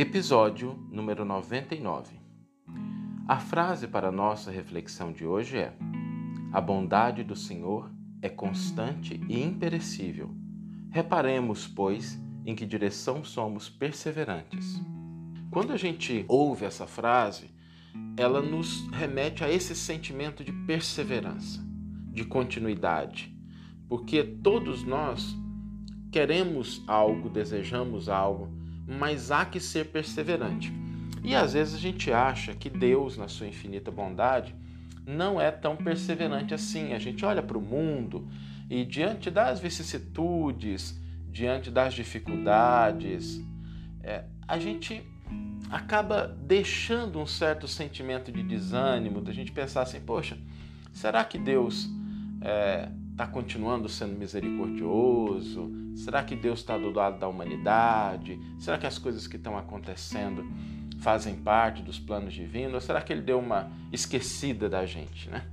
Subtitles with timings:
[0.00, 2.14] Episódio número 99.
[3.26, 5.76] A frase para nossa reflexão de hoje é:
[6.52, 7.90] A bondade do Senhor
[8.22, 10.30] é constante e imperecível.
[10.88, 12.16] Reparemos, pois,
[12.46, 14.80] em que direção somos perseverantes.
[15.50, 17.50] Quando a gente ouve essa frase,
[18.16, 21.60] ela nos remete a esse sentimento de perseverança,
[22.12, 23.36] de continuidade,
[23.88, 25.36] porque todos nós
[26.12, 28.57] queremos algo, desejamos algo,
[28.88, 30.72] mas há que ser perseverante.
[31.22, 34.54] E às vezes a gente acha que Deus, na sua infinita bondade,
[35.06, 36.94] não é tão perseverante assim.
[36.94, 38.26] A gente olha para o mundo
[38.70, 40.98] e, diante das vicissitudes,
[41.30, 43.44] diante das dificuldades,
[44.02, 45.02] é, a gente
[45.70, 50.38] acaba deixando um certo sentimento de desânimo, da gente pensar assim: poxa,
[50.92, 51.90] será que Deus
[52.36, 55.87] está é, tá continuando sendo misericordioso?
[56.08, 58.40] Será que Deus está do lado da humanidade?
[58.58, 60.42] Será que as coisas que estão acontecendo
[61.00, 62.72] fazem parte dos planos divinos?
[62.72, 65.28] Ou será que Ele deu uma esquecida da gente?
[65.28, 65.44] Né?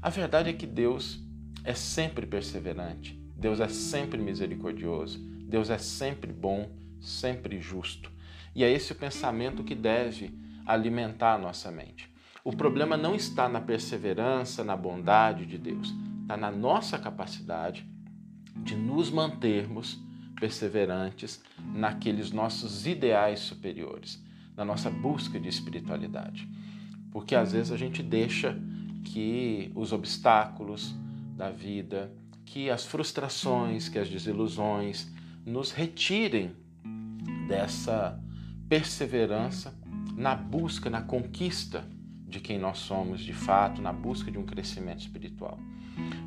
[0.00, 1.20] A verdade é que Deus
[1.62, 8.10] é sempre perseverante, Deus é sempre misericordioso, Deus é sempre bom, sempre justo.
[8.54, 12.10] E é esse o pensamento que deve alimentar a nossa mente.
[12.42, 17.91] O problema não está na perseverança, na bondade de Deus, está na nossa capacidade
[18.56, 20.00] de nos mantermos
[20.38, 21.42] perseverantes
[21.74, 24.22] naqueles nossos ideais superiores,
[24.56, 26.48] na nossa busca de espiritualidade.
[27.10, 28.58] Porque às vezes a gente deixa
[29.04, 30.94] que os obstáculos
[31.36, 32.12] da vida,
[32.44, 35.10] que as frustrações, que as desilusões
[35.44, 36.52] nos retirem
[37.46, 38.20] dessa
[38.68, 39.74] perseverança
[40.16, 41.86] na busca, na conquista
[42.26, 45.58] de quem nós somos de fato, na busca de um crescimento espiritual.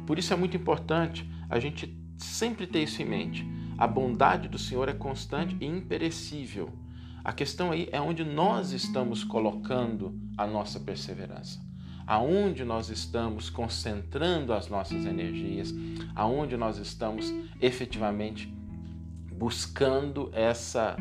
[0.05, 3.45] Por isso é muito importante a gente sempre ter isso em mente.
[3.77, 6.71] A bondade do Senhor é constante e imperecível.
[7.23, 11.59] A questão aí é onde nós estamos colocando a nossa perseverança.
[12.07, 15.73] Aonde nós estamos concentrando as nossas energias,
[16.15, 18.53] aonde nós estamos efetivamente
[19.33, 20.95] buscando essa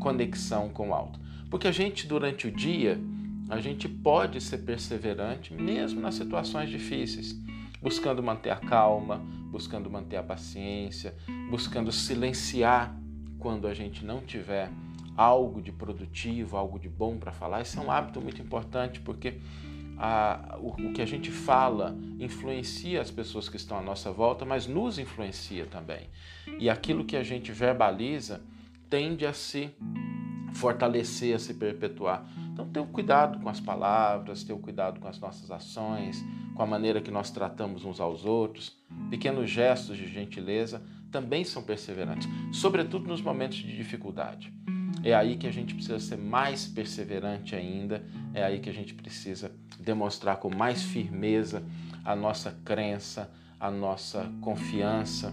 [0.00, 1.20] conexão com o alto.
[1.48, 3.00] Porque a gente durante o dia,
[3.48, 7.40] a gente pode ser perseverante mesmo nas situações difíceis
[7.80, 9.18] buscando manter a calma,
[9.50, 11.14] buscando manter a paciência,
[11.50, 12.94] buscando silenciar
[13.38, 14.70] quando a gente não tiver
[15.16, 17.62] algo de produtivo, algo de bom para falar.
[17.62, 19.40] Isso é um hábito muito importante porque
[19.98, 24.44] a, o, o, que a gente fala influencia as pessoas que estão à nossa volta,
[24.44, 26.08] mas nos influencia também.
[26.58, 28.40] E aquilo que a gente verbaliza
[28.88, 29.70] tende a se
[30.54, 32.26] fortalecer, a se perpetuar.
[32.58, 36.24] Então, tenha cuidado com as palavras, tenha cuidado com as nossas ações,
[36.56, 38.76] com a maneira que nós tratamos uns aos outros.
[39.08, 44.52] Pequenos gestos de gentileza também são perseverantes, sobretudo nos momentos de dificuldade.
[45.04, 48.04] É aí que a gente precisa ser mais perseverante ainda,
[48.34, 51.62] é aí que a gente precisa demonstrar com mais firmeza
[52.04, 53.30] a nossa crença,
[53.60, 55.32] a nossa confiança.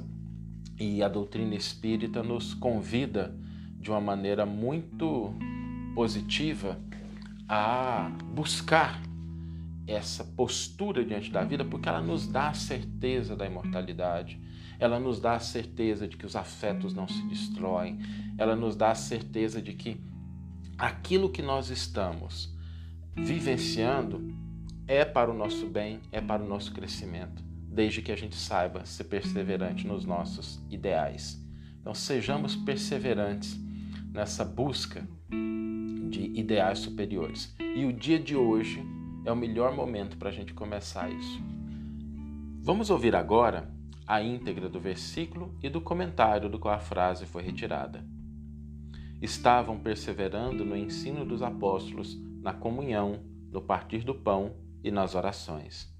[0.80, 3.36] E a doutrina espírita nos convida
[3.80, 5.34] de uma maneira muito
[5.96, 6.78] positiva
[7.47, 9.01] a buscar
[9.88, 14.39] essa postura diante da vida, porque ela nos dá a certeza da imortalidade,
[14.79, 18.00] ela nos dá a certeza de que os afetos não se destroem,
[18.38, 20.01] ela nos dá a certeza de que
[20.78, 22.53] aquilo que nós estamos
[23.16, 24.35] vivenciando
[24.88, 28.85] é para o nosso bem, é para o nosso crescimento, desde que a gente saiba
[28.85, 31.41] ser perseverante nos nossos ideais.
[31.79, 33.57] Então, sejamos perseverantes
[34.12, 35.07] nessa busca
[36.10, 37.56] de ideais superiores.
[37.60, 38.84] E o dia de hoje
[39.26, 41.42] é o melhor momento para a gente começar isso.
[42.62, 43.74] Vamos ouvir agora
[44.08, 48.06] a íntegra do versículo e do comentário do qual a frase foi retirada.
[49.22, 55.92] Estavam perseverando no ensino dos apóstolos, na comunhão, no partir do pão e nas orações.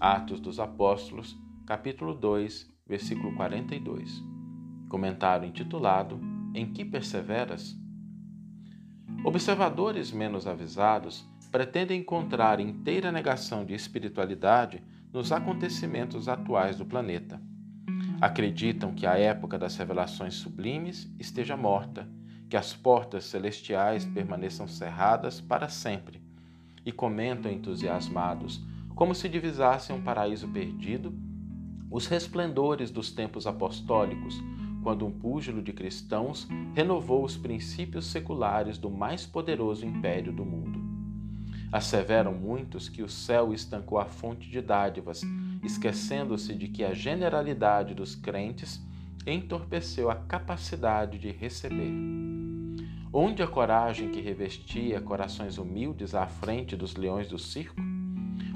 [0.00, 1.36] Atos dos Apóstolos,
[1.66, 4.22] capítulo 2, versículo 42.
[4.88, 6.20] Comentário intitulado
[6.54, 7.81] Em que perseveras?
[9.24, 14.82] Observadores menos avisados pretendem encontrar inteira negação de espiritualidade
[15.12, 17.40] nos acontecimentos atuais do planeta.
[18.20, 22.08] Acreditam que a época das revelações sublimes esteja morta,
[22.48, 26.20] que as portas celestiais permaneçam cerradas para sempre,
[26.84, 28.60] e comentam entusiasmados,
[28.94, 31.14] como se divisassem um paraíso perdido,
[31.88, 34.34] os resplendores dos tempos apostólicos,
[34.82, 40.80] quando um púgilo de cristãos renovou os princípios seculares do mais poderoso império do mundo.
[41.70, 45.22] Asseveram muitos que o céu estancou a fonte de dádivas,
[45.62, 48.78] esquecendo-se de que a generalidade dos crentes
[49.26, 51.90] entorpeceu a capacidade de receber.
[53.10, 57.80] Onde a coragem que revestia corações humildes à frente dos leões do circo?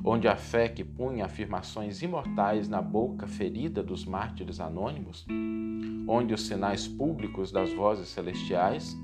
[0.04, 5.26] Onde a fé que punha afirmações imortais na boca ferida dos mártires anônimos?
[6.08, 8.96] Onde os sinais públicos das vozes celestiais?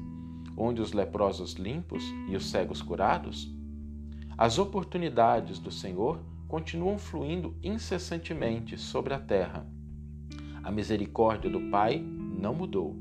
[0.57, 3.51] Onde os leprosos limpos e os cegos curados?
[4.37, 9.67] As oportunidades do Senhor continuam fluindo incessantemente sobre a terra.
[10.63, 12.97] A misericórdia do Pai não mudou.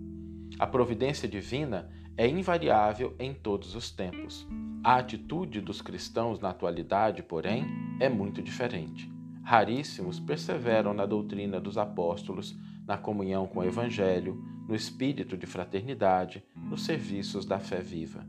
[0.57, 4.47] A providência divina é invariável em todos os tempos.
[4.83, 7.65] A atitude dos cristãos na atualidade, porém,
[7.99, 9.11] é muito diferente.
[9.43, 12.57] Raríssimos perseveram na doutrina dos apóstolos,
[12.91, 18.27] na comunhão com o Evangelho, no espírito de fraternidade, nos serviços da fé viva.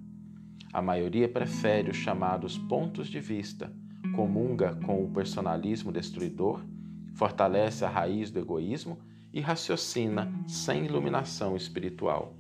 [0.73, 3.73] A maioria prefere os chamados pontos de vista,
[4.15, 6.65] comunga com o personalismo destruidor,
[7.13, 9.01] fortalece a raiz do egoísmo
[9.33, 12.37] e raciocina sem iluminação espiritual.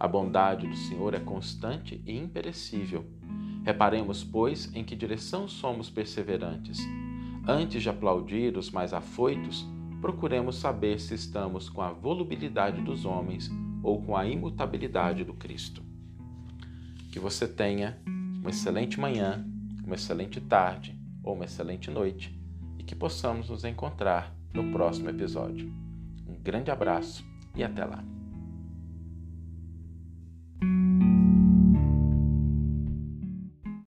[0.00, 3.06] A bondade do Senhor é constante e imperecível.
[3.64, 6.80] Reparemos, pois, em que direção somos perseverantes.
[7.46, 9.64] Antes de aplaudir os mais afoitos,
[10.00, 13.50] procuremos saber se estamos com a volubilidade dos homens
[13.82, 15.82] ou com a imutabilidade do Cristo.
[17.12, 19.44] Que você tenha uma excelente manhã,
[19.84, 22.38] uma excelente tarde ou uma excelente noite
[22.78, 25.72] e que possamos nos encontrar no próximo episódio.
[26.26, 27.24] Um grande abraço
[27.54, 28.19] e até lá!